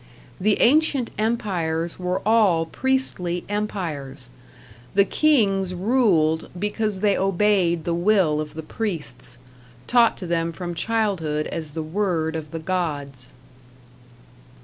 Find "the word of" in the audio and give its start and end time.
11.77-12.49